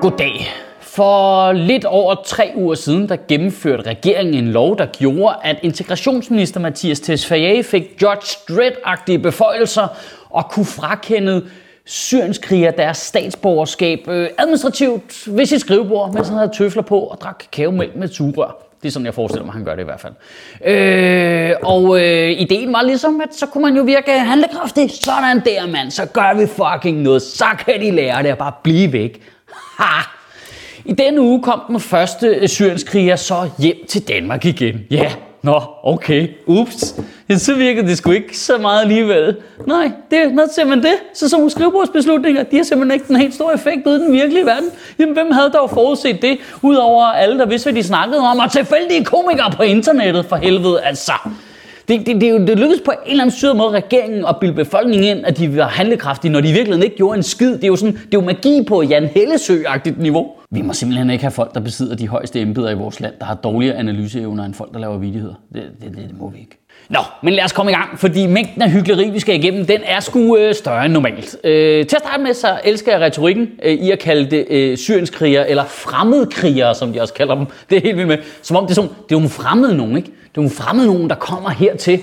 Goddag. 0.00 0.46
For 0.80 1.52
lidt 1.52 1.84
over 1.84 2.14
tre 2.26 2.52
uger 2.54 2.74
siden, 2.74 3.08
der 3.08 3.16
gennemførte 3.28 3.82
regeringen 3.82 4.34
en 4.34 4.52
lov, 4.52 4.78
der 4.78 4.86
gjorde, 4.86 5.34
at 5.42 5.56
integrationsminister 5.62 6.60
Mathias 6.60 7.00
Tesfaye 7.00 7.62
fik 7.62 8.02
Judge 8.02 8.36
Dredd-agtige 8.50 9.18
beføjelser 9.18 9.88
og 10.30 10.50
kunne 10.50 10.66
frakende 10.66 11.42
syrienskriger 11.84 12.70
deres 12.70 12.98
statsborgerskab 12.98 14.08
øh, 14.08 14.28
administrativt 14.38 15.36
ved 15.36 15.46
sit 15.46 15.60
skrivebord, 15.60 16.14
mens 16.14 16.28
han 16.28 16.36
havde 16.36 16.52
tøfler 16.58 16.82
på 16.82 16.98
og 17.00 17.18
drak 17.20 17.38
kakaomælk 17.38 17.96
med 17.96 18.08
sugerør. 18.08 18.66
Det 18.82 18.88
er 18.88 18.92
sådan, 18.92 19.06
jeg 19.06 19.14
forestiller 19.14 19.44
mig, 19.44 19.54
han 19.54 19.64
gør 19.64 19.74
det 19.74 19.82
i 19.82 19.84
hvert 19.84 20.00
fald. 20.00 20.12
Øh, 20.64 21.56
og 21.62 22.00
øh, 22.00 22.30
ideen 22.30 22.72
var 22.72 22.82
ligesom, 22.82 23.20
at 23.20 23.34
så 23.34 23.46
kunne 23.46 23.62
man 23.62 23.76
jo 23.76 23.82
virke 23.82 24.10
handlekraftig. 24.10 24.90
Sådan 24.90 25.40
der, 25.44 25.66
mand. 25.66 25.90
Så 25.90 26.06
gør 26.06 26.38
vi 26.38 26.46
fucking 26.46 27.02
noget. 27.02 27.22
Så 27.22 27.44
kan 27.64 27.80
de 27.80 27.90
lære 27.90 28.22
det 28.22 28.32
og 28.32 28.38
bare 28.38 28.52
blive 28.62 28.92
væk. 28.92 29.22
Ha! 29.78 30.02
I 30.84 30.92
denne 30.92 31.20
uge 31.20 31.42
kom 31.42 31.60
den 31.68 31.80
første 31.80 32.26
øh, 32.26 32.48
syrienskriger 32.48 33.16
så 33.16 33.50
hjem 33.58 33.76
til 33.88 34.08
Danmark 34.08 34.44
igen. 34.44 34.80
Ja, 34.90 34.96
yeah. 34.96 35.12
Nå, 35.42 35.60
okay, 35.82 36.28
ups. 36.46 36.94
Ja, 37.28 37.38
så 37.38 37.54
virkede 37.54 37.88
det 37.88 37.98
sgu 37.98 38.10
ikke 38.10 38.38
så 38.38 38.58
meget 38.58 38.82
alligevel. 38.82 39.36
Nej, 39.66 39.90
det, 40.10 40.34
når 40.34 40.46
ser 40.54 40.64
man 40.64 40.78
det, 40.78 40.94
så 41.14 41.28
sådan 41.28 41.40
nogle 41.40 41.50
skrivebordsbeslutninger, 41.50 42.42
de 42.42 42.56
har 42.56 42.64
simpelthen 42.64 42.94
ikke 42.94 43.08
den 43.08 43.16
helt 43.16 43.34
store 43.34 43.54
effekt 43.54 43.86
ude 43.86 43.96
i 43.96 43.98
den 43.98 44.12
virkelige 44.12 44.46
verden. 44.46 44.70
Jamen, 44.98 45.14
hvem 45.14 45.30
havde 45.30 45.50
dog 45.50 45.70
forudset 45.70 46.22
det, 46.22 46.38
udover 46.62 47.04
alle, 47.04 47.38
der 47.38 47.46
vidste, 47.46 47.70
hvad 47.70 47.82
de 47.82 47.86
snakkede 47.86 48.20
om, 48.20 48.38
og 48.38 48.52
tilfældige 48.52 49.04
komikere 49.04 49.50
på 49.56 49.62
internettet, 49.62 50.26
for 50.26 50.36
helvede, 50.36 50.80
altså. 50.82 51.12
Det, 51.90 52.06
det, 52.06 52.20
det, 52.20 52.48
det 52.48 52.58
lykkedes 52.58 52.82
på 52.84 52.90
en 52.90 53.10
eller 53.10 53.24
anden 53.24 53.36
syret 53.36 53.56
måde 53.56 53.70
regeringen 53.70 54.24
at 54.28 54.36
bilde 54.40 54.54
befolkningen 54.54 55.16
ind, 55.16 55.26
at 55.26 55.38
de 55.38 55.56
var 55.56 55.68
handlekraftige, 55.68 56.32
når 56.32 56.40
de 56.40 56.52
virkelig 56.52 56.84
ikke 56.84 56.96
gjorde 56.96 57.16
en 57.16 57.22
skid. 57.22 57.52
Det 57.52 57.64
er 57.64 57.68
jo, 57.68 57.76
sådan, 57.76 57.94
det 57.94 58.14
er 58.14 58.20
jo 58.20 58.20
magi 58.20 58.64
på 58.68 58.82
Jan 58.82 59.06
Hellesø-agtigt 59.06 59.98
niveau. 59.98 60.39
Vi 60.52 60.62
må 60.62 60.72
simpelthen 60.72 61.10
ikke 61.10 61.24
have 61.24 61.30
folk, 61.30 61.54
der 61.54 61.60
besidder 61.60 61.96
de 61.96 62.08
højeste 62.08 62.40
embeder 62.40 62.70
i 62.70 62.74
vores 62.74 63.00
land, 63.00 63.14
der 63.18 63.24
har 63.24 63.34
dårligere 63.34 63.76
analyseevner 63.76 64.44
end 64.44 64.54
folk, 64.54 64.72
der 64.72 64.78
laver 64.78 64.98
vidigheder. 64.98 65.34
Det, 65.54 65.62
det, 65.82 65.90
det, 65.96 66.08
det 66.08 66.18
må 66.18 66.28
vi 66.30 66.38
ikke. 66.38 66.56
Nå, 66.88 66.98
men 67.22 67.34
lad 67.34 67.44
os 67.44 67.52
komme 67.52 67.70
i 67.70 67.74
gang, 67.74 67.98
fordi 67.98 68.26
mængden 68.26 68.62
af 68.62 68.70
hyggeleri, 68.70 69.10
vi 69.10 69.20
skal 69.20 69.34
igennem, 69.34 69.66
den 69.66 69.80
er 69.84 70.00
sgu 70.00 70.36
øh, 70.36 70.54
større 70.54 70.84
end 70.84 70.92
normalt. 70.92 71.36
Øh, 71.44 71.86
til 71.86 71.96
at 71.96 72.02
starte 72.02 72.22
med, 72.22 72.34
så 72.34 72.60
elsker 72.64 72.92
jeg 72.92 73.00
retorikken 73.00 73.48
øh, 73.62 73.72
i 73.72 73.90
at 73.90 73.98
kalde 73.98 74.30
det 74.30 74.46
øh, 74.50 74.76
syrienskrigere, 74.76 75.50
eller 75.50 75.64
fremmedkrigere, 75.64 76.74
som 76.74 76.92
de 76.92 77.00
også 77.00 77.14
kalder 77.14 77.34
dem. 77.34 77.46
Det 77.70 77.76
er 77.76 77.82
helt 77.82 77.96
vildt 77.96 78.08
med. 78.08 78.18
Som 78.42 78.56
om 78.56 78.64
det 78.64 78.70
er, 78.70 78.74
sådan, 78.74 78.90
det 78.90 79.14
er 79.14 79.18
jo 79.18 79.24
en 79.24 79.28
fremmed 79.28 79.74
nogen, 79.74 79.96
ikke? 79.96 80.10
Det 80.34 80.38
er 80.38 80.44
en 80.44 80.50
fremmed 80.50 80.86
nogen, 80.86 81.10
der 81.10 81.16
kommer 81.16 81.50
hertil. 81.50 82.00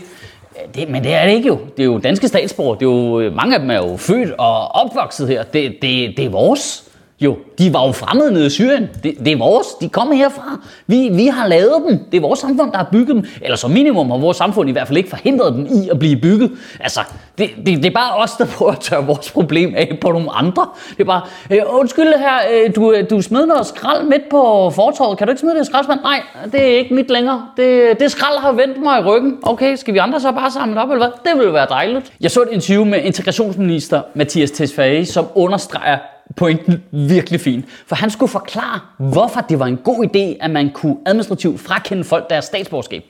Det, 0.76 0.90
men 0.90 1.04
det 1.04 1.14
er 1.14 1.26
det 1.26 1.34
ikke 1.34 1.48
jo. 1.48 1.60
Det 1.78 1.84
er 1.84 1.88
jo 1.88 1.98
danske 1.98 2.28
statsborgere. 2.28 2.80
Det 2.80 2.86
er 2.86 2.90
jo, 2.90 3.20
øh, 3.20 3.36
mange 3.36 3.54
af 3.54 3.60
dem 3.60 3.72
er 3.72 3.76
jo 3.78 3.98
født 3.98 4.32
og 4.38 4.76
opvokset 4.76 5.28
her. 5.28 5.44
Det, 5.44 5.78
det, 5.82 6.18
det 6.18 6.26
er 6.26 6.30
vores. 6.30 6.87
Jo, 7.22 7.38
de 7.58 7.74
var 7.74 7.86
jo 7.86 7.92
fremmede 7.92 8.32
nede 8.34 8.46
i 8.46 8.50
Syrien. 8.50 8.90
Det, 9.04 9.16
det 9.26 9.34
er 9.34 9.38
vores. 9.38 9.68
De 9.82 9.90
kom 9.90 10.12
herfra. 10.12 10.60
Vi, 10.88 11.10
vi 11.12 11.28
har 11.28 11.48
lavet 11.48 11.84
dem. 11.90 12.00
Det 12.12 12.18
er 12.18 12.22
vores 12.22 12.40
samfund, 12.40 12.72
der 12.72 12.78
har 12.78 12.90
bygget 12.92 13.16
dem. 13.16 13.26
Eller 13.42 13.56
som 13.58 13.72
minimum 13.72 14.12
har 14.12 14.18
vores 14.18 14.38
samfund 14.38 14.70
i 14.70 14.72
hvert 14.72 14.88
fald 14.88 14.98
ikke 14.98 15.10
forhindret 15.10 15.54
dem 15.54 15.66
i 15.66 15.90
at 15.90 16.00
blive 16.00 16.16
bygget. 16.16 16.52
Altså, 16.80 17.00
det, 17.38 17.50
det, 17.58 17.78
det 17.78 17.86
er 17.86 17.92
bare 17.92 18.16
os, 18.16 18.32
der 18.32 18.46
prøver 18.46 18.72
at 18.72 18.80
tørre 18.80 19.06
vores 19.06 19.32
problem 19.32 19.74
af 19.76 19.98
på 20.02 20.12
nogle 20.12 20.32
andre. 20.32 20.68
Det 20.90 21.00
er 21.00 21.06
bare, 21.06 21.22
øh, 21.52 21.62
undskyld 21.70 22.08
her, 22.08 22.38
øh, 22.54 22.76
du, 22.76 22.92
øh, 22.92 23.10
du 23.10 23.22
smed 23.22 23.46
noget 23.46 23.66
skrald 23.66 24.04
midt 24.04 24.30
på 24.30 24.72
fortorvet. 24.76 25.18
Kan 25.18 25.28
du 25.28 25.32
ikke 25.32 25.40
smide 25.40 25.58
det 25.58 25.66
skraldspand? 25.66 26.00
Nej, 26.02 26.22
det 26.52 26.62
er 26.62 26.78
ikke 26.78 26.94
mit 26.94 27.10
længere. 27.10 27.46
Det, 27.58 28.00
det 28.00 28.12
skrald 28.12 28.40
har 28.40 28.52
vendt 28.52 28.84
mig 28.84 29.00
i 29.00 29.04
ryggen. 29.04 29.38
Okay, 29.44 29.76
skal 29.76 29.94
vi 29.94 30.00
andre 30.00 30.20
så 30.20 30.32
bare 30.32 30.52
samle 30.52 30.82
op, 30.82 30.90
eller 30.90 31.06
hvad? 31.06 31.32
Det 31.32 31.40
ville 31.40 31.54
være 31.54 31.68
dejligt. 31.70 32.14
Jeg 32.22 32.32
så 32.32 32.42
et 32.42 32.50
interview 32.52 32.86
med 32.86 33.02
integrationsminister 33.04 34.02
Mathias 34.16 34.52
Tesfaye, 34.52 35.06
som 35.06 35.26
understreger 35.36 35.98
pointen 36.36 36.84
virkelig 36.92 37.42
fin. 37.42 37.66
For 37.88 37.96
han 37.96 38.10
skulle 38.10 38.32
forklare, 38.32 38.80
hvorfor 38.98 39.42
det 39.42 39.60
var 39.60 39.66
en 39.66 39.78
god 39.78 40.06
idé, 40.06 40.44
at 40.46 40.52
man 40.52 40.70
kunne 40.74 40.98
administrativt 41.06 41.62
frakende 41.62 42.04
folk 42.04 42.30
deres 42.30 42.46
statsborgerskab. 42.46 43.04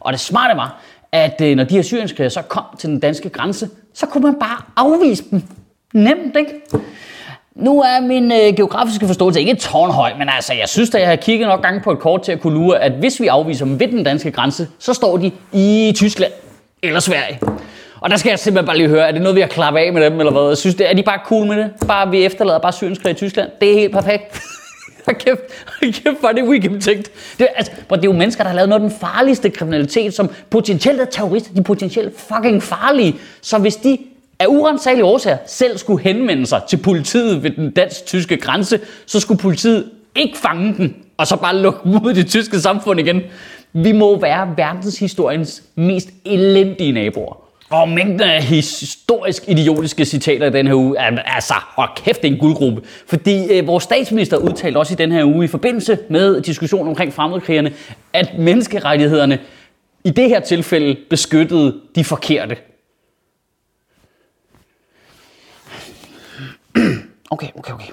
Og 0.00 0.12
det 0.12 0.20
smarte 0.20 0.56
var, 0.56 0.80
at 1.12 1.40
øh, 1.44 1.56
når 1.56 1.64
de 1.64 1.74
her 1.74 1.82
syrienskrigere 1.82 2.30
så 2.30 2.42
kom 2.42 2.64
til 2.78 2.88
den 2.88 3.00
danske 3.00 3.28
grænse, 3.28 3.68
så 3.94 4.06
kunne 4.06 4.22
man 4.22 4.34
bare 4.40 4.62
afvise 4.76 5.24
dem. 5.30 5.42
Nemt, 5.94 6.36
ikke? 6.36 6.60
Nu 7.54 7.80
er 7.80 8.00
min 8.00 8.32
øh, 8.32 8.56
geografiske 8.56 9.06
forståelse 9.06 9.40
ikke 9.40 9.54
tårnhøj, 9.54 10.12
men 10.18 10.28
altså, 10.28 10.54
jeg 10.54 10.68
synes, 10.68 10.94
at 10.94 11.00
jeg 11.00 11.08
har 11.08 11.16
kigget 11.16 11.48
nok 11.48 11.62
gange 11.62 11.80
på 11.80 11.92
et 11.92 11.98
kort 11.98 12.22
til 12.22 12.32
at 12.32 12.40
kunne 12.40 12.54
lure, 12.54 12.82
at 12.82 12.92
hvis 12.92 13.20
vi 13.20 13.26
afviser 13.26 13.64
dem 13.64 13.80
ved 13.80 13.88
den 13.88 14.04
danske 14.04 14.30
grænse, 14.30 14.68
så 14.78 14.94
står 14.94 15.16
de 15.16 15.32
i 15.52 15.92
Tyskland 15.96 16.32
eller 16.82 17.00
Sverige. 17.00 17.38
Og 18.00 18.10
der 18.10 18.16
skal 18.16 18.30
jeg 18.30 18.38
simpelthen 18.38 18.66
bare 18.66 18.76
lige 18.76 18.88
høre, 18.88 19.08
er 19.08 19.12
det 19.12 19.22
noget, 19.22 19.36
vi 19.36 19.40
har 19.40 19.48
klappet 19.48 19.80
af 19.80 19.92
med 19.92 20.04
dem, 20.04 20.20
eller 20.20 20.32
hvad? 20.32 20.48
Jeg 20.48 20.56
synes, 20.56 20.74
det, 20.74 20.90
er 20.90 20.94
de 20.94 21.02
bare 21.02 21.20
cool 21.24 21.46
med 21.46 21.56
det? 21.56 21.70
Bare 21.88 22.10
vi 22.10 22.24
efterlader 22.24 22.58
bare 22.58 22.72
syrenskrig 22.72 23.10
i 23.10 23.14
Tyskland? 23.14 23.50
Det 23.60 23.70
er 23.70 23.74
helt 23.74 23.92
perfekt. 23.92 24.42
Hold 25.06 25.16
kæft, 25.16 25.40
kæft, 25.80 26.20
hvor 26.20 26.28
er 26.28 26.32
det 26.32 26.44
weekend 26.44 26.80
tænkt. 26.80 27.10
Det, 27.38 27.48
altså, 27.56 27.72
det 27.90 27.98
er 27.98 28.00
jo 28.04 28.12
mennesker, 28.12 28.44
der 28.44 28.48
har 28.48 28.56
lavet 28.56 28.68
noget 28.68 28.82
af 28.82 28.90
den 28.90 28.98
farligste 29.00 29.50
kriminalitet, 29.50 30.14
som 30.14 30.30
potentielt 30.50 31.00
er 31.00 31.04
terrorister. 31.04 31.52
De 31.52 31.58
er 31.58 31.62
potentielt 31.62 32.20
fucking 32.20 32.62
farlige. 32.62 33.16
Så 33.42 33.58
hvis 33.58 33.76
de 33.76 33.98
af 34.38 34.46
urensagelige 34.48 35.04
årsager 35.04 35.36
selv 35.46 35.78
skulle 35.78 36.02
henvende 36.02 36.46
sig 36.46 36.60
til 36.68 36.76
politiet 36.76 37.42
ved 37.42 37.50
den 37.50 37.70
dansk-tyske 37.70 38.36
grænse, 38.36 38.80
så 39.06 39.20
skulle 39.20 39.40
politiet 39.40 39.90
ikke 40.16 40.38
fange 40.38 40.74
den, 40.76 40.96
og 41.16 41.26
så 41.26 41.36
bare 41.36 41.56
lukke 41.56 41.80
dem 41.84 42.04
ud 42.04 42.10
i 42.10 42.14
det 42.14 42.26
tyske 42.26 42.60
samfund 42.60 43.00
igen. 43.00 43.22
Vi 43.72 43.92
må 43.92 44.20
være 44.20 44.54
verdenshistoriens 44.56 45.62
mest 45.74 46.08
elendige 46.24 46.92
naboer. 46.92 47.49
Og 47.70 47.88
mængden 47.88 48.20
af 48.20 48.42
historisk 48.42 49.48
idiotiske 49.48 50.04
citater 50.04 50.46
i 50.46 50.50
den 50.50 50.66
her 50.66 50.74
uge, 50.74 50.98
altså, 51.34 51.54
og 51.76 51.88
kæft, 51.96 52.22
det 52.22 52.28
er 52.28 52.32
en 52.32 52.38
guldgruppe. 52.38 52.82
Fordi 53.06 53.58
øh, 53.58 53.66
vores 53.66 53.84
statsminister 53.84 54.36
udtalte 54.36 54.78
også 54.78 54.92
i 54.92 54.96
den 54.96 55.12
her 55.12 55.24
uge 55.24 55.44
i 55.44 55.48
forbindelse 55.48 55.98
med 56.08 56.40
diskussionen 56.40 56.88
omkring 56.88 57.12
fremmedkrigerne, 57.12 57.72
at 58.12 58.38
menneskerettighederne 58.38 59.38
i 60.04 60.10
det 60.10 60.28
her 60.28 60.40
tilfælde 60.40 60.96
beskyttede 61.10 61.80
de 61.94 62.04
forkerte. 62.04 62.56
Okay, 67.30 67.48
okay, 67.54 67.72
okay. 67.72 67.92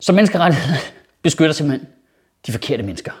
Så 0.00 0.12
menneskerettighederne 0.12 0.78
beskytter 1.22 1.52
simpelthen 1.52 1.88
de 2.46 2.52
forkerte 2.52 2.82
mennesker. 2.82 3.12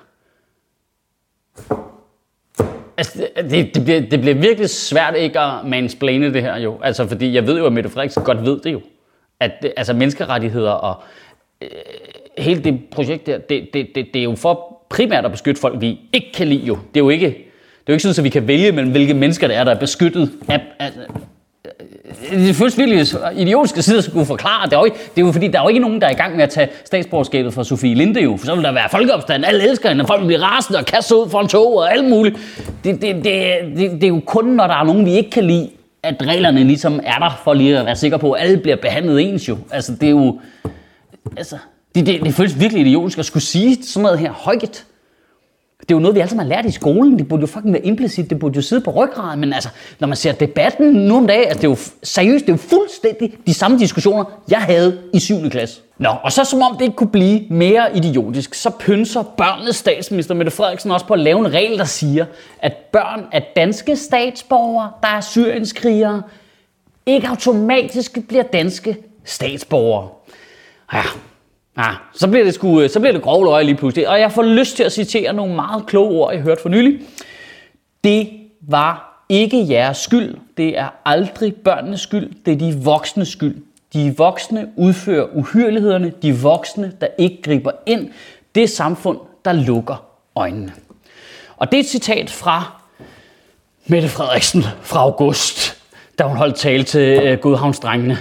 Altså, 2.98 3.26
det, 3.50 3.74
det, 3.74 3.84
bliver, 3.84 4.00
det 4.00 4.20
bliver 4.20 4.34
virkelig 4.34 4.70
svært 4.70 5.16
ikke 5.16 5.40
at 5.40 5.64
mansplane 5.64 6.32
det 6.32 6.42
her 6.42 6.58
jo. 6.58 6.78
Altså, 6.82 7.06
fordi 7.06 7.34
jeg 7.34 7.46
ved 7.46 7.58
jo, 7.58 7.66
at 7.66 7.72
Mette 7.72 7.90
Frederiksen 7.90 8.22
godt 8.22 8.44
ved 8.44 8.60
det 8.60 8.72
jo. 8.72 8.80
At 9.40 9.52
det, 9.62 9.72
altså, 9.76 9.92
menneskerettigheder 9.92 10.70
og 10.70 11.02
øh, 11.62 11.68
hele 12.38 12.64
det 12.64 12.80
projekt 12.90 13.26
der, 13.26 13.38
det, 13.38 13.68
det, 13.74 13.88
det, 13.94 14.06
det 14.14 14.20
er 14.20 14.24
jo 14.24 14.34
for 14.34 14.82
primært 14.90 15.24
at 15.24 15.30
beskytte 15.30 15.60
folk, 15.60 15.80
vi 15.80 15.98
ikke 16.12 16.32
kan 16.34 16.48
lide 16.48 16.66
jo. 16.66 16.74
Det 16.74 17.00
er 17.00 17.04
jo 17.04 17.08
ikke, 17.08 17.26
det 17.26 17.32
er 17.32 17.82
jo 17.88 17.92
ikke 17.92 18.02
sådan, 18.02 18.20
at 18.20 18.24
vi 18.24 18.28
kan 18.28 18.48
vælge 18.48 18.72
mellem, 18.72 18.90
hvilke 18.90 19.14
mennesker 19.14 19.46
det 19.46 19.56
er, 19.56 19.64
der 19.64 19.74
er 19.74 19.78
beskyttet 19.78 20.30
af, 20.48 20.60
af, 20.78 20.92
det 22.30 22.56
føles 22.56 22.78
virkelig 22.78 23.06
idiotisk 23.36 23.88
at 23.88 24.04
skulle 24.04 24.26
forklare. 24.26 24.66
Det 24.66 24.72
er, 24.72 24.78
jo 24.78 24.84
ikke, 24.84 24.96
det 25.14 25.22
er 25.22 25.26
jo 25.26 25.32
fordi, 25.32 25.48
der 25.48 25.58
er 25.58 25.62
jo 25.62 25.68
ikke 25.68 25.80
nogen, 25.80 26.00
der 26.00 26.06
er 26.06 26.10
i 26.10 26.14
gang 26.14 26.36
med 26.36 26.44
at 26.44 26.50
tage 26.50 26.68
statsborgerskabet 26.84 27.54
fra 27.54 27.64
Sofie 27.64 27.94
Linde 27.94 28.22
jo. 28.22 28.36
For 28.36 28.46
så 28.46 28.54
vil 28.54 28.64
der 28.64 28.72
være 28.72 28.88
folkeopstand. 28.90 29.44
Alle 29.44 29.68
elsker 29.68 29.88
hende, 29.88 30.02
og 30.02 30.08
folk 30.08 30.26
bliver 30.26 30.42
rasende 30.42 30.78
og 30.78 30.84
kaster 30.84 31.16
ud 31.16 31.42
en 31.42 31.48
tog 31.48 31.76
og 31.76 31.92
alt 31.92 32.08
muligt. 32.08 32.36
Det, 32.84 33.02
det, 33.02 33.14
det, 33.14 33.24
det, 33.76 33.90
det, 33.90 34.04
er 34.04 34.08
jo 34.08 34.20
kun, 34.26 34.44
når 34.44 34.66
der 34.66 34.74
er 34.74 34.84
nogen, 34.84 35.06
vi 35.06 35.12
ikke 35.12 35.30
kan 35.30 35.44
lide, 35.44 35.70
at 36.02 36.14
reglerne 36.26 36.64
ligesom 36.64 37.00
er 37.04 37.18
der 37.18 37.40
for 37.44 37.54
lige 37.54 37.78
at 37.78 37.86
være 37.86 37.96
sikker 37.96 38.16
på, 38.16 38.32
at 38.32 38.42
alle 38.42 38.58
bliver 38.58 38.76
behandlet 38.76 39.20
ens 39.20 39.48
jo. 39.48 39.58
Altså, 39.70 39.92
det 39.92 40.06
er 40.06 40.10
jo... 40.10 40.40
Altså, 41.36 41.56
det, 41.94 42.06
det, 42.06 42.20
det 42.22 42.34
føles 42.34 42.60
virkelig 42.60 42.86
idiotisk 42.86 43.18
at 43.18 43.24
skulle 43.24 43.42
sige 43.42 43.84
sådan 43.84 44.02
noget 44.02 44.18
her 44.18 44.32
højt. 44.32 44.84
Det 45.80 45.90
er 45.90 45.94
jo 45.94 46.00
noget, 46.00 46.14
vi 46.14 46.20
alle 46.20 46.30
sammen 46.30 46.46
har 46.46 46.56
lært 46.56 46.66
i 46.66 46.70
skolen. 46.70 47.18
Det 47.18 47.28
burde 47.28 47.40
jo 47.40 47.46
fucking 47.46 47.72
være 47.72 47.86
implicit. 47.86 48.30
Det 48.30 48.38
burde 48.38 48.56
jo 48.56 48.62
sidde 48.62 48.82
på 48.82 48.90
ryggraden. 48.90 49.40
Men 49.40 49.52
altså, 49.52 49.68
når 50.00 50.08
man 50.08 50.16
ser 50.16 50.32
debatten 50.32 50.92
nu 50.92 51.16
om 51.16 51.26
dagen, 51.26 51.48
altså, 51.48 51.58
det 51.58 51.64
er 51.64 51.70
jo 51.70 51.76
seriøst, 52.02 52.46
det 52.46 52.52
er 52.52 52.54
jo 52.54 52.58
fuldstændig 52.58 53.34
de 53.46 53.54
samme 53.54 53.78
diskussioner, 53.78 54.24
jeg 54.50 54.58
havde 54.58 54.98
i 55.14 55.20
7. 55.20 55.50
klasse. 55.50 55.80
Nå, 55.98 56.08
og 56.22 56.32
så 56.32 56.44
som 56.44 56.62
om 56.62 56.76
det 56.76 56.84
ikke 56.84 56.96
kunne 56.96 57.10
blive 57.10 57.40
mere 57.50 57.96
idiotisk, 57.96 58.54
så 58.54 58.70
pynser 58.70 59.22
børnenes 59.22 59.76
statsminister 59.76 60.34
Mette 60.34 60.52
Frederiksen 60.52 60.90
også 60.90 61.06
på 61.06 61.14
at 61.14 61.20
lave 61.20 61.38
en 61.38 61.52
regel, 61.52 61.78
der 61.78 61.84
siger, 61.84 62.24
at 62.58 62.72
børn 62.92 63.24
af 63.32 63.52
danske 63.56 63.96
statsborgere, 63.96 64.90
der 65.02 65.08
er 65.08 65.20
syrienskrigere, 65.20 66.22
ikke 67.06 67.28
automatisk 67.28 68.18
bliver 68.28 68.42
danske 68.42 68.96
statsborgere. 69.24 70.08
Ja, 70.92 71.02
Ah, 71.76 71.94
så 72.12 72.28
bliver 72.28 72.44
det, 72.44 72.54
sgu, 72.54 72.80
øh, 72.80 72.90
så 72.90 73.00
bliver 73.00 73.12
det 73.12 73.22
grove 73.22 73.44
løg 73.44 73.64
lige 73.64 73.76
pludselig. 73.76 74.08
Og 74.08 74.20
jeg 74.20 74.32
får 74.32 74.42
lyst 74.42 74.76
til 74.76 74.82
at 74.82 74.92
citere 74.92 75.32
nogle 75.32 75.54
meget 75.54 75.86
kloge 75.86 76.10
ord, 76.10 76.32
jeg 76.32 76.42
hørte 76.42 76.62
for 76.62 76.68
nylig. 76.68 77.00
Det 78.04 78.30
var 78.60 79.24
ikke 79.28 79.66
jeres 79.68 79.96
skyld. 79.96 80.36
Det 80.56 80.78
er 80.78 80.88
aldrig 81.04 81.54
børnenes 81.54 82.00
skyld. 82.00 82.30
Det 82.46 82.52
er 82.52 82.58
de 82.58 82.84
voksnes 82.84 83.28
skyld. 83.28 83.56
De 83.92 84.14
voksne 84.16 84.68
udfører 84.76 85.26
uhyrlighederne. 85.34 86.12
De 86.22 86.38
voksne, 86.38 86.92
der 87.00 87.06
ikke 87.18 87.42
griber 87.42 87.70
ind. 87.86 88.10
Det 88.54 88.70
samfund, 88.70 89.18
der 89.44 89.52
lukker 89.52 90.04
øjnene. 90.34 90.72
Og 91.56 91.72
det 91.72 91.76
er 91.76 91.80
et 91.80 91.88
citat 91.88 92.30
fra 92.30 92.82
Mette 93.86 94.08
Frederiksen 94.08 94.64
fra 94.82 95.00
august, 95.00 95.82
da 96.18 96.24
hun 96.24 96.36
holdt 96.36 96.56
tale 96.56 96.82
til 96.82 97.22
øh, 97.22 97.38
Godhavnsdrengene. 97.38 98.18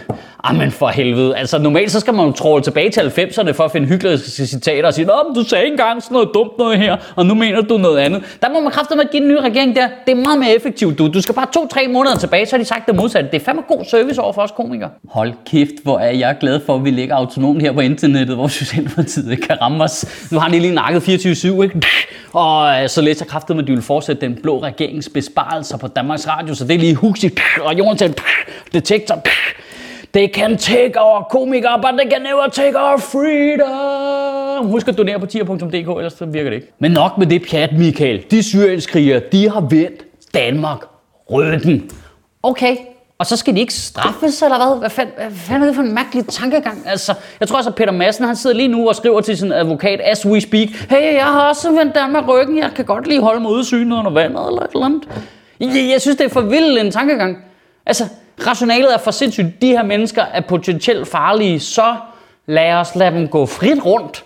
Jamen 0.50 0.72
for 0.72 0.88
helvede. 0.88 1.38
Altså 1.38 1.58
normalt 1.60 1.92
så 1.92 2.00
skal 2.00 2.14
man 2.14 2.26
jo 2.26 2.32
tråle 2.32 2.64
tilbage 2.64 2.90
til 2.90 3.02
90'erne 3.02 3.52
for 3.52 3.64
at 3.64 3.72
finde 3.72 3.88
hyggelige 3.88 4.18
citater 4.18 4.88
og 4.88 4.94
sige, 4.94 5.06
Nå, 5.06 5.14
men 5.28 5.36
du 5.36 5.50
sagde 5.50 5.68
engang 5.68 6.04
sådan 6.04 6.16
noget 6.16 6.30
dumt 6.34 6.58
noget 6.58 6.78
her, 6.78 6.98
og 7.16 7.26
nu 7.26 7.34
mener 7.34 7.62
du 7.62 7.78
noget 7.78 7.98
andet. 7.98 8.24
Der 8.42 8.50
må 8.50 8.60
man 8.60 8.72
kræfte 8.72 8.96
med 8.96 9.04
at 9.04 9.12
give 9.12 9.22
den 9.22 9.30
nye 9.30 9.42
regering 9.42 9.76
der. 9.76 9.88
Det 10.06 10.12
er 10.12 10.16
meget 10.16 10.40
mere 10.40 10.56
effektivt, 10.56 10.98
du. 10.98 11.08
Du 11.08 11.22
skal 11.22 11.36
bare 11.36 11.48
to-tre 11.54 11.88
måneder 11.88 12.16
tilbage, 12.16 12.46
så 12.46 12.56
har 12.56 12.58
de 12.58 12.66
sagt 12.66 12.88
det 12.88 12.96
modsatte. 12.96 13.30
Det 13.32 13.42
er 13.42 13.46
fandme 13.46 13.64
god 13.68 13.86
service 13.86 14.22
over 14.22 14.34
for 14.34 14.42
os 14.42 14.52
komikere. 14.52 14.90
Hold 15.10 15.34
kæft, 15.46 15.84
hvor 15.84 16.00
er 16.00 16.12
jeg 16.12 16.38
glad 16.40 16.60
for, 16.66 16.76
at 16.76 16.84
vi 16.84 16.92
ligger 16.92 17.16
autonomt 17.16 17.62
her 17.62 17.72
på 17.72 17.80
internettet, 17.80 18.36
hvor 18.36 18.48
Socialdemokratiet 18.48 19.32
ikke 19.32 19.48
kan 19.48 19.62
ramme 19.62 19.84
os. 19.84 20.28
Nu 20.32 20.40
har 20.40 20.50
de 20.50 20.60
lige 20.60 20.76
nakket 20.76 21.02
24-7, 21.02 21.62
ikke? 21.64 21.82
Og 22.34 22.84
øh, 22.84 22.90
så 22.90 23.02
læser 23.02 23.26
kraftet 23.26 23.56
med, 23.56 23.64
at 23.64 23.68
de 23.68 23.74
vil 23.74 23.82
fortsætte 23.82 24.22
den 24.22 24.36
blå 24.44 24.64
regerings 24.64 25.10
besparelser 25.10 25.78
på 25.78 25.88
Danmarks 25.88 26.28
Radio, 26.28 26.56
så 26.56 26.66
det 26.66 26.76
er 26.76 26.80
lige 26.80 26.96
Huxi 26.96 27.30
og 27.62 27.78
Jonathan 27.78 28.14
Detektor 28.74 29.24
They 30.16 30.28
can 30.28 30.58
take 30.58 30.94
our 31.00 31.24
komikere, 31.30 31.82
but 31.82 32.00
they 32.00 32.10
can 32.12 32.22
never 32.22 32.48
take 32.52 32.76
our 32.78 32.98
freedom. 32.98 34.68
Husk 34.72 34.88
at 34.88 34.98
donere 34.98 35.20
på 35.20 35.26
tier.dk, 35.26 35.74
ellers 35.74 36.14
så 36.14 36.26
virker 36.26 36.50
det 36.50 36.56
ikke. 36.56 36.72
Men 36.80 36.92
nok 36.92 37.18
med 37.18 37.28
det 37.28 37.42
pjat, 37.50 37.70
Michael. 37.78 38.26
De 38.32 38.44
syrienskrigere, 38.44 39.22
de 39.32 39.50
har 39.50 39.62
vendt 39.62 40.06
Danmark 40.34 40.80
ryggen. 41.32 41.90
Okay, 42.44 42.76
og 43.20 43.26
så 43.26 43.38
skal 43.38 43.56
de 43.56 43.60
ikke 43.60 43.74
straffes, 43.74 44.42
eller 44.42 44.58
hvad? 44.58 44.80
Hvad 44.80 44.90
fanden, 44.90 45.14
hvad 45.18 45.32
fanden 45.32 45.62
er 45.62 45.66
det 45.66 45.76
for 45.76 45.84
en 45.84 45.94
mærkelig 45.94 46.28
tankegang? 46.28 46.84
Altså, 46.86 47.14
jeg 47.40 47.48
tror 47.48 47.58
også, 47.58 47.70
at 47.70 47.76
Peter 47.76 47.92
Madsen, 47.92 48.26
han 48.26 48.36
sidder 48.36 48.56
lige 48.56 48.68
nu 48.68 48.90
og 48.90 48.96
skriver 48.96 49.22
til 49.22 49.38
sin 49.38 49.52
advokat, 49.52 50.02
as 50.04 50.26
we 50.26 50.42
speak, 50.42 50.68
hey, 50.90 51.16
jeg 51.16 51.26
har 51.26 51.50
også 51.50 51.72
vendt 51.72 51.96
Danmark 51.96 52.28
ryggen, 52.28 52.58
jeg 52.58 52.72
kan 52.76 52.86
godt 52.86 53.08
lige 53.08 53.22
holde 53.22 53.40
mig 53.40 53.52
udsynet 53.52 53.98
under 53.98 54.12
vandet, 54.12 54.48
eller 54.48 54.62
et 54.62 54.70
eller 54.74 54.86
andet. 54.86 55.04
Jeg, 55.60 55.90
jeg 55.92 56.02
synes, 56.02 56.18
det 56.18 56.26
er 56.26 56.30
for 56.30 56.42
vild 56.42 56.78
en 56.78 56.92
tankegang. 56.92 57.38
Altså, 57.86 58.04
rationalet 58.48 58.94
er 58.94 58.98
for 58.98 59.12
sindssygt. 59.12 59.62
De 59.62 59.68
her 59.68 59.84
mennesker 59.84 60.24
er 60.24 60.42
potentielt 60.42 61.08
farlige, 61.08 61.60
så 61.60 61.96
lad 62.46 62.74
os 62.74 62.96
lade 62.96 63.16
dem 63.16 63.28
gå 63.28 63.46
frit 63.46 63.86
rundt. 63.86 64.26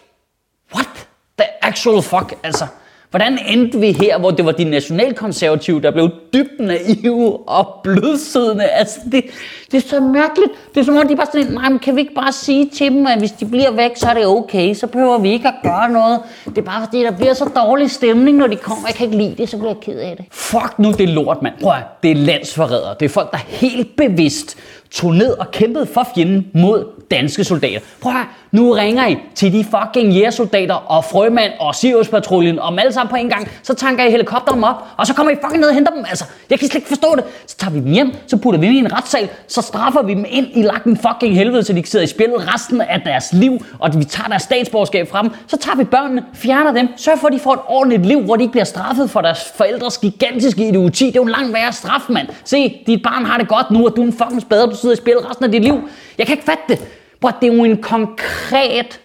What 0.75 1.07
the 1.39 1.47
actual 1.61 2.01
fuck? 2.01 2.33
Altså, 2.43 2.67
hvordan 3.09 3.39
endte 3.47 3.79
vi 3.79 3.91
her, 3.91 4.19
hvor 4.19 4.31
det 4.31 4.45
var 4.45 4.51
de 4.51 4.63
nationalkonservative, 4.63 5.81
der 5.81 5.91
blev 5.91 6.09
dybt 6.33 6.59
naive 6.59 7.49
og 7.49 7.75
blødsiddende? 7.83 8.63
Altså, 8.63 8.99
det, 9.11 9.23
det 9.71 9.77
er 9.77 9.87
så 9.87 9.99
mærkeligt. 9.99 10.51
Det 10.75 10.81
er 10.81 10.85
som 10.85 10.97
om, 10.97 11.07
de 11.07 11.15
bare 11.15 11.25
sådan, 11.25 11.53
nej, 11.53 11.69
men 11.69 11.79
kan 11.79 11.95
vi 11.95 12.01
ikke 12.01 12.13
bare 12.13 12.31
sige 12.31 12.69
til 12.69 12.91
dem, 12.91 13.07
at 13.07 13.19
hvis 13.19 13.31
de 13.31 13.45
bliver 13.45 13.71
væk, 13.71 13.91
så 13.95 14.09
er 14.09 14.13
det 14.13 14.25
okay. 14.25 14.73
Så 14.73 14.87
behøver 14.87 15.17
vi 15.17 15.31
ikke 15.31 15.47
at 15.47 15.53
gøre 15.63 15.89
noget. 15.89 16.19
Det 16.45 16.57
er 16.57 16.61
bare 16.61 16.83
fordi, 16.85 17.03
der 17.03 17.11
bliver 17.11 17.33
så 17.33 17.45
dårlig 17.55 17.91
stemning, 17.91 18.37
når 18.37 18.47
de 18.47 18.55
kommer. 18.55 18.87
Jeg 18.87 18.95
kan 18.95 19.05
ikke 19.05 19.17
lide 19.17 19.35
det, 19.37 19.49
så 19.49 19.57
bliver 19.57 19.73
jeg 19.73 19.81
ked 19.81 19.99
af 19.99 20.17
det. 20.17 20.25
Fuck 20.31 20.79
nu, 20.79 20.91
det 20.91 21.01
er 21.01 21.13
lort, 21.13 21.41
mand. 21.41 21.53
Prøv 21.61 21.71
at, 21.71 22.03
det 22.03 22.11
er 22.11 22.15
landsforrædere. 22.15 22.95
Det 22.99 23.05
er 23.05 23.09
folk, 23.09 23.31
der 23.31 23.37
helt 23.37 23.95
bevidst 23.95 24.57
tog 24.91 25.15
ned 25.15 25.31
og 25.31 25.51
kæmpede 25.51 25.85
for 25.93 26.07
fjenden 26.15 26.47
mod 26.53 26.85
danske 27.11 27.43
soldater. 27.43 27.79
Prøv 28.01 28.11
her, 28.11 28.35
nu 28.51 28.71
ringer 28.71 29.07
I 29.07 29.17
til 29.35 29.53
de 29.53 29.63
fucking 29.63 30.13
jægersoldater 30.13 30.73
og 30.73 31.05
frømand 31.05 31.51
og 31.59 31.75
Sirius-patruljen 31.75 32.59
og 32.59 32.71
dem 32.71 32.79
alle 32.79 32.93
sammen 32.93 33.09
på 33.09 33.15
en 33.15 33.29
gang. 33.29 33.51
Så 33.63 33.73
tanker 33.73 34.05
I 34.05 34.11
helikopteren 34.11 34.63
op, 34.63 34.75
og 34.97 35.07
så 35.07 35.13
kommer 35.13 35.31
I 35.31 35.35
fucking 35.35 35.59
ned 35.59 35.67
og 35.67 35.73
henter 35.73 35.91
dem. 35.91 36.05
Altså, 36.09 36.25
jeg 36.49 36.59
kan 36.59 36.67
slet 36.67 36.75
ikke 36.75 36.87
forstå 36.87 37.15
det. 37.15 37.23
Så 37.47 37.57
tager 37.57 37.71
vi 37.71 37.79
dem 37.79 37.91
hjem, 37.91 38.13
så 38.27 38.37
putter 38.37 38.59
vi 38.59 38.67
dem 38.67 38.75
i 38.75 38.79
en 38.79 38.93
retssal, 38.93 39.29
så 39.47 39.61
straffer 39.61 40.01
vi 40.01 40.13
dem 40.13 40.25
ind 40.29 40.47
i 40.53 40.61
lakken 40.61 40.97
fucking 40.97 41.35
helvede, 41.35 41.63
så 41.63 41.73
de 41.73 41.85
sidder 41.85 42.05
i 42.05 42.07
spillet 42.07 42.53
resten 42.53 42.81
af 42.81 43.01
deres 43.01 43.33
liv, 43.33 43.65
og 43.79 43.99
vi 43.99 44.03
tager 44.03 44.27
deres 44.27 44.41
statsborgerskab 44.41 45.09
fra 45.09 45.21
dem. 45.21 45.31
Så 45.47 45.57
tager 45.57 45.75
vi 45.77 45.83
børnene, 45.83 46.23
fjerner 46.33 46.71
dem, 46.71 46.87
sørger 46.97 47.19
for, 47.19 47.27
at 47.27 47.33
de 47.33 47.39
får 47.39 47.53
et 47.53 47.59
ordentligt 47.67 48.05
liv, 48.05 48.21
hvor 48.21 48.35
de 48.35 48.41
ikke 48.41 48.51
bliver 48.51 48.65
straffet 48.65 49.09
for 49.09 49.21
deres 49.21 49.39
forældres 49.55 49.97
gigantiske 49.97 50.67
idioti. 50.67 51.05
Det 51.05 51.15
er 51.15 51.19
jo 51.19 51.23
en 51.23 51.29
langt 51.29 51.53
værre 51.53 51.73
straf, 51.73 52.01
mand. 52.09 52.27
Se, 52.43 52.81
dit 52.87 53.03
barn 53.03 53.25
har 53.25 53.37
det 53.37 53.47
godt 53.47 53.71
nu, 53.71 53.85
og 53.85 53.95
du 53.95 54.01
er 54.01 54.05
en 54.05 54.13
fucking 54.13 54.41
spader, 54.41 54.67
sidde 54.79 54.93
og 54.93 54.97
spille 54.97 55.29
resten 55.29 55.45
af 55.45 55.51
dit 55.51 55.63
liv. 55.63 55.89
Jeg 56.17 56.27
kan 56.27 56.33
ikke 56.33 56.45
fatte 56.45 56.63
det. 56.69 56.87
Bror, 57.21 57.29
det 57.41 57.49
er 57.49 57.55
jo 57.55 57.63
en 57.63 57.81
konkret 57.81 58.99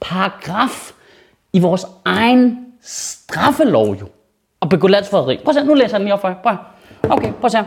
paragraf 0.00 0.92
i 1.52 1.58
vores 1.58 1.86
egen 2.04 2.58
straffelov 2.82 3.94
jo. 3.94 4.06
Og 4.60 4.68
begå 4.68 4.88
landsforræderi. 4.88 5.40
Prøv 5.44 5.50
at 5.50 5.54
se, 5.54 5.64
nu 5.64 5.74
læser 5.74 5.94
jeg 5.96 6.00
den 6.00 6.04
lige 6.04 6.14
op 6.14 6.20
for 6.20 6.28
jer. 6.28 6.34
Prøv 6.42 6.56
Okay, 7.10 7.32
prøv 7.32 7.44
at 7.44 7.52
se 7.52 7.58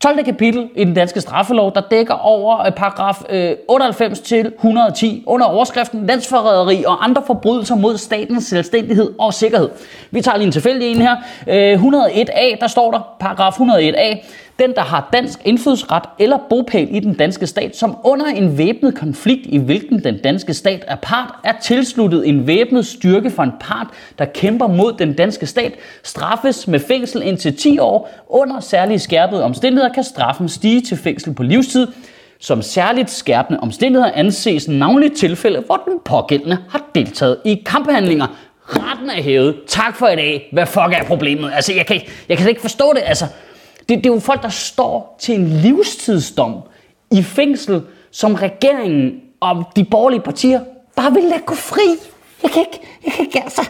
12. 0.00 0.24
kapitel 0.24 0.68
i 0.76 0.84
den 0.84 0.94
danske 0.94 1.20
straffelov, 1.20 1.74
der 1.74 1.80
dækker 1.80 2.14
over 2.14 2.66
øh, 2.66 2.72
paragraf 2.72 3.22
øh, 3.28 3.56
98 3.68 4.20
til 4.20 4.52
110 4.56 5.24
under 5.26 5.46
overskriften 5.46 6.06
landsforræderi 6.06 6.84
og 6.86 7.04
andre 7.04 7.22
forbrydelser 7.26 7.74
mod 7.74 7.96
statens 7.96 8.44
selvstændighed 8.44 9.12
og 9.18 9.34
sikkerhed. 9.34 9.68
Vi 10.10 10.20
tager 10.20 10.36
lige 10.36 10.46
en 10.46 10.52
tilfældig 10.52 10.92
en 10.92 10.96
her. 10.96 11.16
Øh, 11.48 11.82
101a, 11.82 12.60
der 12.60 12.66
står 12.66 12.90
der, 12.90 13.16
paragraf 13.20 13.60
101a, 13.60 14.26
den, 14.58 14.74
der 14.74 14.80
har 14.80 15.08
dansk 15.12 15.38
indfødsret 15.44 16.02
eller 16.18 16.38
bopæl 16.50 16.96
i 16.96 17.00
den 17.00 17.14
danske 17.14 17.46
stat, 17.46 17.76
som 17.76 17.96
under 18.04 18.26
en 18.26 18.58
væbnet 18.58 18.94
konflikt, 18.94 19.46
i 19.46 19.58
hvilken 19.58 20.04
den 20.04 20.18
danske 20.18 20.54
stat 20.54 20.84
er 20.86 20.96
part, 20.96 21.34
er 21.44 21.52
tilsluttet 21.62 22.28
en 22.28 22.46
væbnet 22.46 22.86
styrke 22.86 23.30
for 23.30 23.42
en 23.42 23.52
part, 23.60 23.86
der 24.18 24.24
kæmper 24.24 24.66
mod 24.66 24.92
den 24.92 25.12
danske 25.12 25.46
stat, 25.46 25.72
straffes 26.02 26.68
med 26.68 26.80
fængsel 26.80 27.22
indtil 27.22 27.56
10 27.56 27.78
år. 27.78 28.10
Under 28.28 28.60
særlige 28.60 28.98
skærpede 28.98 29.44
omstændigheder 29.44 29.92
kan 29.92 30.04
straffen 30.04 30.48
stige 30.48 30.80
til 30.80 30.96
fængsel 30.96 31.34
på 31.34 31.42
livstid. 31.42 31.86
Som 32.42 32.62
særligt 32.62 33.10
skærpende 33.10 33.60
omstændigheder 33.60 34.12
anses 34.14 34.68
navnligt 34.68 35.16
tilfælde, 35.16 35.62
hvor 35.66 35.82
den 35.88 35.98
pågældende 36.04 36.58
har 36.70 36.90
deltaget 36.94 37.36
i 37.44 37.54
kamphandlinger. 37.66 38.26
Retten 38.66 39.10
er 39.10 39.22
hævet. 39.22 39.56
Tak 39.66 39.96
for 39.96 40.08
i 40.08 40.16
dag. 40.16 40.48
Hvad 40.52 40.66
fuck 40.66 40.92
er 40.92 41.04
problemet? 41.04 41.52
Altså, 41.54 41.72
jeg 41.74 41.86
kan, 41.86 42.00
jeg 42.28 42.38
kan 42.38 42.48
ikke 42.48 42.60
forstå 42.60 42.92
det. 42.94 43.02
Altså, 43.06 43.24
det, 43.90 43.98
det 43.98 44.10
er 44.10 44.14
jo 44.14 44.20
folk, 44.20 44.42
der 44.42 44.48
står 44.48 45.16
til 45.20 45.34
en 45.34 45.46
livstidsdom 45.46 46.54
i 47.10 47.22
fængsel, 47.22 47.82
som 48.10 48.34
regeringen 48.34 49.20
og 49.40 49.64
de 49.76 49.84
borgerlige 49.84 50.20
partier 50.20 50.60
bare 50.96 51.14
vil 51.14 51.22
lade 51.22 51.40
gå 51.46 51.54
fri. 51.54 51.96
Jeg 52.42 52.50
kan 52.50 52.60
ikke, 52.60 52.80
jeg 53.04 53.12
kan 53.12 53.24
ikke, 53.24 53.42
altså, 53.42 53.68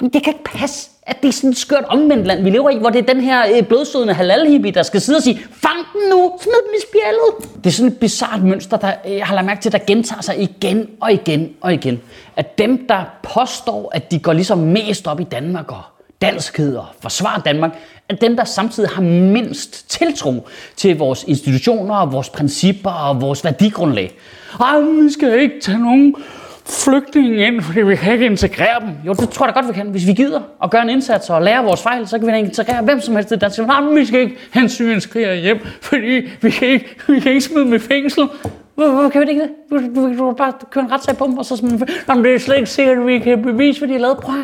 det 0.00 0.22
kan 0.22 0.32
ikke 0.32 0.44
passe, 0.44 0.90
at 1.02 1.22
det 1.22 1.28
er 1.28 1.32
sådan 1.32 1.50
et 1.50 1.56
skørt 1.56 1.84
omvendt 1.84 2.26
land, 2.26 2.42
vi 2.42 2.50
lever 2.50 2.70
i, 2.70 2.78
hvor 2.78 2.90
det 2.90 2.98
er 2.98 3.14
den 3.14 3.20
her 3.20 3.56
øh, 3.56 3.62
blodsødende 3.62 4.14
halal 4.14 4.74
der 4.74 4.82
skal 4.82 5.00
sidde 5.00 5.16
og 5.16 5.22
sige, 5.22 5.40
fang 5.52 5.78
den 5.92 6.10
nu, 6.10 6.32
smid 6.40 6.52
den 6.66 6.74
i 6.74 6.82
spjældet. 6.88 7.54
Det 7.64 7.70
er 7.70 7.74
sådan 7.74 7.92
et 7.92 7.98
bizart 7.98 8.42
mønster, 8.42 8.76
der 8.76 8.92
øh, 9.06 9.16
jeg 9.16 9.26
har 9.26 9.34
lagt 9.34 9.46
mærke 9.46 9.60
til, 9.60 9.72
der 9.72 9.78
gentager 9.86 10.22
sig 10.22 10.42
igen 10.42 10.88
og 11.00 11.12
igen 11.12 11.52
og 11.60 11.74
igen. 11.74 12.00
At 12.36 12.58
dem, 12.58 12.86
der 12.86 13.04
påstår, 13.22 13.90
at 13.94 14.10
de 14.10 14.18
går 14.18 14.32
ligesom 14.32 14.58
mest 14.58 15.06
op 15.06 15.20
i 15.20 15.24
Danmark 15.24 15.72
og 15.72 15.82
danskhed 16.22 16.76
og 16.76 16.86
forsvare 17.00 17.42
Danmark, 17.44 17.70
er 18.08 18.14
dem, 18.14 18.36
der 18.36 18.44
samtidig 18.44 18.90
har 18.90 19.02
mindst 19.02 19.90
tiltro 19.90 20.48
til 20.76 20.98
vores 20.98 21.24
institutioner, 21.24 21.94
og 21.94 22.12
vores 22.12 22.28
principper 22.28 22.90
og 22.90 23.20
vores 23.20 23.44
værdigrundlag. 23.44 24.12
Ej, 24.60 24.80
vi 24.80 25.12
skal 25.12 25.40
ikke 25.40 25.60
tage 25.60 25.78
nogen 25.78 26.14
flygtninge 26.84 27.46
ind, 27.46 27.62
fordi 27.62 27.80
vi 27.80 27.96
kan 27.96 28.12
ikke 28.12 28.26
integrere 28.26 28.80
dem. 28.80 28.88
Jo, 29.06 29.12
det 29.12 29.30
tror 29.30 29.46
jeg 29.46 29.54
da 29.54 29.60
godt, 29.60 29.68
vi 29.68 29.74
kan. 29.74 29.86
Hvis 29.86 30.06
vi 30.06 30.12
gider 30.12 30.40
at 30.62 30.70
gøre 30.70 30.82
en 30.82 30.90
indsats 30.90 31.30
og 31.30 31.42
lære 31.42 31.64
vores 31.64 31.82
fejl, 31.82 32.08
så 32.08 32.18
kan 32.18 32.26
vi 32.26 32.32
da 32.32 32.38
integrere 32.38 32.82
hvem 32.82 33.00
som 33.00 33.16
helst 33.16 33.32
i 33.32 33.36
Danmark. 33.36 33.66
Nej, 33.66 33.80
men 33.80 33.96
vi 33.96 34.06
skal 34.06 34.20
ikke 34.20 34.36
have 34.50 34.62
en 34.62 34.68
syrienskriger 34.68 35.34
hjem, 35.34 35.58
fordi 35.80 36.28
vi 36.40 36.50
kan 36.50 36.68
ikke, 36.68 36.86
vi 37.08 37.20
kan 37.20 37.32
ikke 37.32 37.44
smide 37.44 37.64
dem 37.64 37.74
i 37.74 37.78
fængsel. 37.78 38.28
Hvorfor 38.88 39.08
kan 39.08 39.20
vi 39.20 39.30
ikke 39.30 39.42
det? 39.42 39.50
Du, 39.70 39.76
du, 39.76 40.08
du, 40.08 40.18
du 40.18 40.32
bare 40.32 40.52
køre 40.70 40.84
en 40.84 40.92
retssag 40.92 41.16
på 41.16 41.26
dem, 41.26 41.38
og 41.38 41.44
så 41.44 41.56
sådan, 41.56 41.88
Jamen, 42.08 42.24
det 42.24 42.34
er 42.34 42.38
slet 42.38 42.56
ikke 42.56 42.70
sikkert, 42.70 42.98
at 42.98 43.06
vi 43.06 43.18
kan 43.18 43.42
bevise, 43.42 43.80
hvad 43.80 43.88
de 43.88 43.92
har 43.92 44.00
lavet. 44.00 44.18
Prøv 44.18 44.34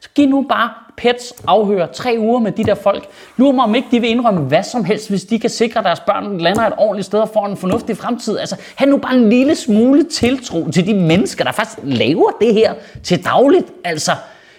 så 0.00 0.10
giv 0.14 0.28
nu 0.28 0.46
bare 0.48 0.70
pets 0.96 1.32
afhører 1.46 1.86
tre 1.86 2.16
uger 2.18 2.38
med 2.38 2.52
de 2.52 2.64
der 2.64 2.74
folk. 2.74 3.08
Lurer 3.36 3.52
mig 3.52 3.64
om 3.64 3.74
ikke 3.74 3.88
de 3.90 4.00
vil 4.00 4.10
indrømme 4.10 4.40
hvad 4.40 4.62
som 4.62 4.84
helst, 4.84 5.08
hvis 5.08 5.24
de 5.24 5.38
kan 5.38 5.50
sikre, 5.50 5.78
at 5.78 5.84
deres 5.84 6.00
børn 6.00 6.38
lander 6.38 6.66
et 6.66 6.72
ordentligt 6.78 7.06
sted 7.06 7.18
og 7.18 7.30
får 7.32 7.46
en 7.46 7.56
fornuftig 7.56 7.96
fremtid. 7.96 8.38
Altså, 8.38 8.56
have 8.74 8.90
nu 8.90 8.96
bare 8.96 9.14
en 9.14 9.30
lille 9.30 9.54
smule 9.54 10.04
tiltro 10.04 10.70
til 10.70 10.86
de 10.86 10.94
mennesker, 10.94 11.44
der 11.44 11.52
faktisk 11.52 11.78
laver 11.82 12.30
det 12.40 12.54
her 12.54 12.74
til 13.02 13.24
dagligt. 13.24 13.66
Altså, 13.84 14.12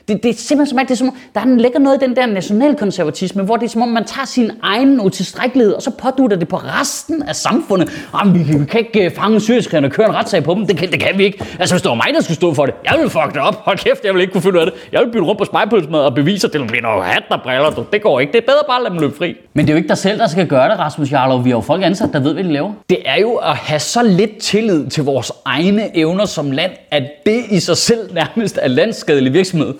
det, 0.08 0.24
det 0.24 0.30
er 0.30 0.34
simpelthen 0.34 0.70
som, 0.70 0.80
at 0.80 0.88
det 0.88 0.94
er 0.94 0.98
som, 0.98 1.08
om, 1.08 1.16
der 1.36 1.42
er, 1.42 1.46
ligger 1.46 1.80
noget 1.80 2.02
i 2.02 2.06
den 2.06 2.16
der 2.16 2.26
nationalkonservatisme, 2.26 3.44
hvor 3.44 3.56
det 3.56 3.66
er 3.66 3.70
som 3.70 3.82
om, 3.82 3.88
man 3.88 4.06
tager 4.06 4.26
sin 4.26 4.52
egen 4.64 5.02
utilstrækkelighed, 5.02 5.74
og 5.74 5.82
så 5.82 5.92
pådutter 5.92 6.38
det 6.38 6.48
på 6.48 6.58
resten 6.58 7.24
af 7.24 7.36
samfundet. 7.36 7.92
Jamen, 8.20 8.34
vi, 8.34 8.58
vi 8.60 8.66
kan 8.66 8.80
ikke 8.80 9.06
øh, 9.06 9.12
fange 9.12 9.40
syriskerne 9.42 9.88
og 9.88 9.92
køre 9.92 10.10
en 10.10 10.16
retssag 10.16 10.44
på 10.44 10.54
dem. 10.54 10.68
Det 10.68 10.78
kan, 10.78 10.92
det 10.92 11.00
kan 11.00 11.18
vi 11.18 11.24
ikke. 11.24 11.46
Altså, 11.60 11.76
hvis 11.76 11.82
det 11.82 11.90
var 11.90 11.96
mig, 11.96 12.08
der 12.14 12.22
skulle 12.22 12.36
stå 12.36 12.54
for 12.54 12.66
det, 12.66 12.76
jeg 12.86 12.94
ville 12.98 13.10
fuck 13.10 13.34
det 13.34 13.42
op. 13.42 13.56
Hold 13.56 13.78
kæft, 13.78 14.06
jeg 14.06 14.14
vil 14.14 14.22
ikke 14.22 14.34
kunne 14.34 14.42
finde 14.42 14.56
ud 14.56 14.66
af 14.66 14.72
det. 14.72 14.90
Jeg 14.92 15.02
vil 15.02 15.08
bytte 15.12 15.26
rundt 15.26 15.40
på 15.40 15.46
spejpølsmad 15.46 16.00
og 16.00 16.16
bevise, 16.16 16.48
at 16.48 16.54
det 16.54 16.68
bliver 16.68 16.82
noget 16.82 17.06
hat, 17.06 17.24
der 17.30 17.38
briller. 17.44 17.70
Du. 17.70 17.86
Det 17.94 18.02
går 18.02 18.20
ikke. 18.20 18.32
Det 18.32 18.38
er 18.38 18.46
bedre 18.46 18.64
bare 18.68 18.78
at 18.78 18.84
lade 18.84 18.94
dem 18.94 19.02
løbe 19.02 19.18
fri. 19.18 19.36
Men 19.54 19.66
det 19.66 19.72
er 19.72 19.74
jo 19.74 19.78
ikke 19.78 19.90
dig 19.90 19.98
selv, 19.98 20.20
der 20.20 20.28
skal 20.28 20.48
gøre 20.48 20.70
det, 20.70 20.80
Rasmus 20.80 21.12
Jarlov. 21.12 21.44
Vi 21.46 21.50
har 21.50 21.58
jo 21.58 21.62
folk 21.62 21.84
ansat, 21.84 22.10
der 22.14 22.20
ved, 22.20 22.34
hvad 22.34 22.44
de 22.44 22.54
laver. 22.54 22.74
Det 22.90 22.98
er 23.06 23.20
jo 23.22 23.36
at 23.36 23.56
have 23.56 23.80
så 23.80 24.04
lidt 24.04 24.38
tillid 24.38 24.88
til 24.88 25.04
vores 25.04 25.32
egne 25.46 25.98
evner 25.98 26.26
som 26.26 26.52
land, 26.52 26.72
at 26.92 27.04
det 27.26 27.44
i 27.50 27.60
sig 27.60 27.78
selv 27.78 28.14
nærmest 28.14 28.60
er 28.62 28.68
landskadelig 28.68 29.34
virksomhed. 29.34 29.74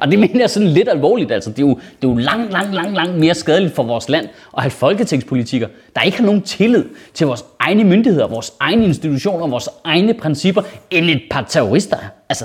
Og 0.00 0.10
det 0.10 0.18
mener 0.18 0.40
jeg 0.40 0.50
sådan 0.50 0.68
lidt 0.68 0.88
alvorligt. 0.88 1.32
Altså, 1.32 1.50
det, 1.50 1.58
er 1.58 1.62
jo, 1.62 1.68
det 1.68 2.08
er 2.08 2.12
jo 2.12 2.14
langt, 2.14 2.52
langt, 2.52 2.74
langt, 2.74 2.94
langt 2.94 3.18
mere 3.18 3.34
skadeligt 3.34 3.74
for 3.74 3.82
vores 3.82 4.08
land 4.08 4.28
at 4.56 4.62
have 4.62 4.70
folketingspolitikere, 4.70 5.70
der 5.96 6.02
ikke 6.02 6.18
har 6.18 6.26
nogen 6.26 6.42
tillid 6.42 6.84
til 7.14 7.26
vores 7.26 7.44
egne 7.58 7.84
myndigheder, 7.84 8.28
vores 8.28 8.52
egne 8.60 8.84
institutioner, 8.84 9.46
vores 9.46 9.68
egne 9.84 10.14
principper, 10.14 10.62
end 10.90 11.10
et 11.10 11.22
par 11.30 11.46
terrorister. 11.48 11.96
Altså, 12.28 12.44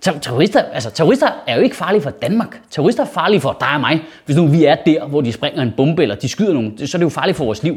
Terrorister, 0.00 0.62
altså, 0.62 0.90
terrorister 0.90 1.28
er 1.46 1.56
jo 1.56 1.62
ikke 1.62 1.76
farlige 1.76 2.02
for 2.02 2.10
Danmark. 2.10 2.60
Terrorister 2.70 3.02
er 3.02 3.08
farlige 3.08 3.40
for 3.40 3.56
dig 3.60 3.68
og 3.74 3.80
mig. 3.80 4.02
Hvis 4.26 4.36
nu 4.36 4.46
vi 4.46 4.64
er 4.64 4.74
der, 4.86 5.06
hvor 5.06 5.20
de 5.20 5.32
springer 5.32 5.62
en 5.62 5.72
bombe, 5.76 6.02
eller 6.02 6.14
de 6.14 6.28
skyder 6.28 6.52
nogen, 6.52 6.86
så 6.86 6.96
er 6.96 6.98
det 6.98 7.04
jo 7.04 7.08
farligt 7.08 7.36
for 7.36 7.44
vores 7.44 7.62
liv. 7.62 7.76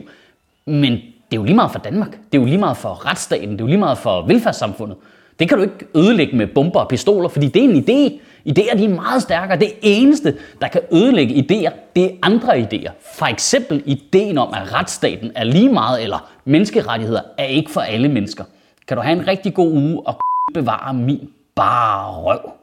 Men 0.66 0.92
det 0.92 1.00
er 1.32 1.36
jo 1.36 1.44
lige 1.44 1.56
meget 1.56 1.72
for 1.72 1.80
Danmark. 1.80 2.12
Det 2.12 2.38
er 2.38 2.42
jo 2.42 2.46
lige 2.46 2.58
meget 2.58 2.78
for 2.78 3.10
retsstaten. 3.10 3.52
Det 3.52 3.62
er 3.62 3.64
jo 3.64 3.68
lige 3.68 3.78
meget 3.78 3.98
for 3.98 4.22
velfærdssamfundet. 4.28 4.98
Det 5.40 5.50
kan 5.50 5.58
du 5.58 5.64
ikke 5.64 5.86
ødelægge 5.96 6.38
med 6.38 6.48
bomber 6.48 6.80
og 6.80 6.90
pistoler, 6.90 7.30
fordi 7.30 7.48
det 7.48 7.66
er 7.66 7.70
en 7.70 7.84
idé. 7.84 8.20
Ideer 8.46 8.76
de 8.76 8.86
er 8.86 8.90
meget 8.90 9.22
stærkere. 9.22 9.60
Det 9.60 9.74
eneste, 9.82 10.38
der 10.62 10.68
kan 10.68 10.82
ødelægge 10.92 11.36
idéer, 11.36 11.72
det 11.96 12.06
er 12.06 12.10
andre 12.22 12.60
idéer. 12.60 12.92
For 13.18 13.26
eksempel 13.26 13.84
ideen 13.86 14.38
om, 14.38 14.54
at 14.54 14.74
retsstaten 14.74 15.32
er 15.36 15.44
lige 15.44 15.70
meget, 15.70 16.04
eller 16.04 16.32
menneskerettigheder 16.46 17.22
er 17.38 17.46
ikke 17.46 17.72
for 17.72 17.82
alle 17.82 18.10
mennesker. 18.10 18.44
Kan 18.88 18.98
du 18.98 19.04
have 19.04 19.20
en 19.20 19.28
rigtig 19.28 19.54
god 19.54 19.72
uge 19.72 20.08
og 20.08 20.20
bevare 20.54 20.94
min 20.94 21.30
bare 21.56 22.12
røv? 22.12 22.63